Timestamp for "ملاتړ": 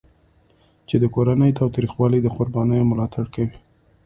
2.91-3.25